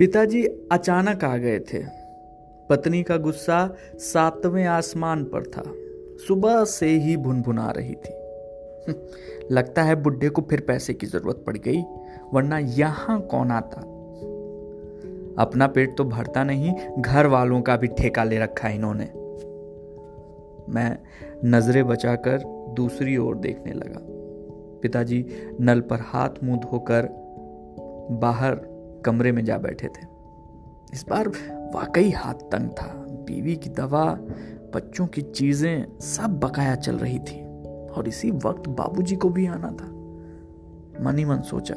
[0.00, 1.78] पिताजी अचानक आ गए थे।
[2.70, 5.62] पत्नी का गुस्सा सातवें आसमान पर था।
[6.28, 8.14] सुबह से ही भुनभुना रही थी।
[9.54, 11.82] लगता है बुढ़े को फिर पैसे की ज़रूरत पड़ गई,
[12.34, 13.80] वरना यहाँ कौन आता?
[15.42, 19.04] अपना पेट तो भरता नहीं घर वालों का भी ठेका ले रखा इन्होंने।
[20.72, 20.98] मैं
[21.44, 24.00] नज़रें बचाकर दूसरी ओर देखने लगा।
[24.80, 25.26] पिताजी
[25.60, 27.08] नल पर हाथ मुँह धोकर
[28.10, 28.69] बाहर
[29.04, 30.06] कमरे में जा बैठे थे।
[30.92, 31.28] इस बार
[31.74, 32.86] वाकई हाथ तंग था।
[33.26, 34.04] बीवी की दवा,
[34.74, 37.40] बच्चों की चीज़ें सब बकाया चल रही थी
[37.90, 39.88] और इसी वक्त बाबूजी को भी आना था।
[41.02, 41.74] मन मन सोचा,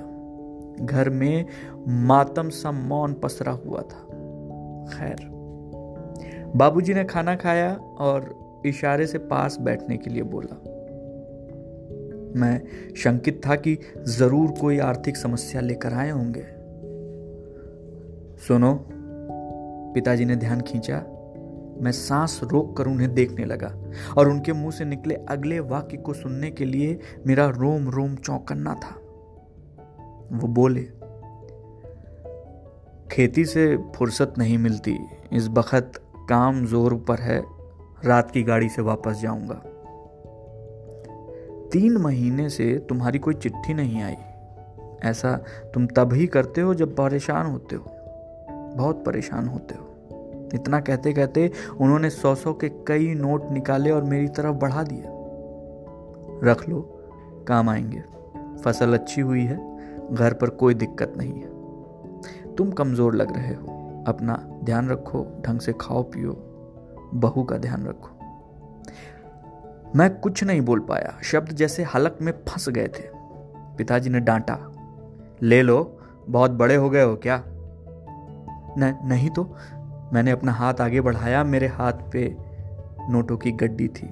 [0.86, 1.46] घर में
[1.88, 4.02] मातम सा मौन पसरा हुआ था।
[4.94, 5.30] खैर,
[6.56, 10.56] बाबूजी ने खाना खाया और इशारे से पास बैठने के लिए बोला,
[12.40, 12.62] मैं
[12.96, 16.63] शंकित था कि ज़रूर कोई आर्थिक समस्या लेकर आए होंगे।
[18.48, 18.86] सुनो,
[19.96, 20.96] पिताजी ने ध्यान खींचा।
[21.82, 23.76] मैं सांस रोक कर उन्हें देखने लगा
[24.18, 28.74] और उनके मुँह से निकले अगले वाक्य को सुनने के लिए मेरा रोम रोम चौंकन्ना
[28.74, 28.96] था।
[30.38, 30.82] वो बोले,
[33.12, 34.98] खेती से फुर्सत नहीं मिलती।
[35.34, 35.92] इस बखत
[36.30, 37.44] काम ज़ोर पर है।
[38.06, 39.62] रात की गाड़ी से वापस जाऊँगा।
[41.74, 44.16] तीन महीने से तुम्हारी कोई चिट्ठी नहीं आई।
[45.04, 47.93] ऐसा तुम तब ही करते हो जब परेशान होते हो।
[48.76, 49.90] बहुत परेशान होते हो।
[50.54, 55.04] इतना कहते कहते उन्होंने सौ सौ के कई नोट निकाले और मेरी तरफ़ बढ़ा दिए।
[56.50, 57.10] रख लो,
[57.48, 58.04] काम आएँगे।
[58.64, 59.78] फ़सल अच्छी हुई है,
[60.16, 61.54] घर पर कोई दिक्कत नहीं है।
[62.56, 63.68] तुम कमज़ोर लग रहे हो।
[64.08, 66.32] अपना ध्यान रखो, ढंग से खाओ, पियो।
[67.14, 68.10] बहू का ध्यान रखो।
[69.96, 73.04] मैं कुछ नहीं बोल पाया। शब्द जैसे हलक में फंस गए थे।
[73.78, 74.72] पिताजी ने डांटा,
[75.42, 76.00] ले लो,
[76.30, 77.44] बहुत बड़े हो गए हो क्या?
[78.78, 79.56] न, नहीं तो
[80.14, 82.38] मैंने अपना हाथ आगे बढ़ाया मेरे हाथ पे
[83.10, 84.10] नोटों की गड्डी थी।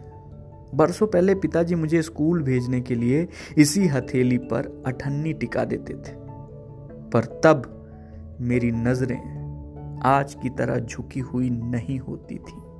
[0.75, 3.27] बरसों पहले पिताजी मुझे स्कूल भेजने के लिए
[3.57, 6.13] इसी हथेली पर अठन्नी टिका देते थे।
[7.09, 7.77] पर तब
[8.41, 9.41] मेरी नज़रें
[10.03, 12.70] आज की तरह झुकी हुई नहीं होती थी।